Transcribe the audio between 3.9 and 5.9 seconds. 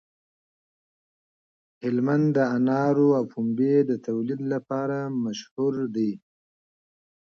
تولید لپاره مشهور